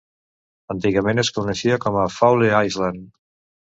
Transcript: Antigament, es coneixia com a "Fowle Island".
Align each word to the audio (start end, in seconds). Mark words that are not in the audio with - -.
Antigament, 0.75 1.23
es 1.25 1.31
coneixia 1.37 1.79
com 1.87 2.03
a 2.07 2.09
"Fowle 2.19 2.53
Island". 2.75 3.09